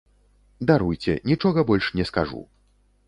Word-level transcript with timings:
Даруйце, 0.71 1.13
нічога 1.33 1.67
больш 1.73 1.91
не 2.01 2.09
скажу. 2.11 2.41